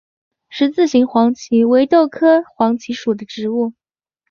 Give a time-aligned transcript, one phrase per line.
[0.49, 3.73] 十字形黄耆为豆科黄芪属的植物。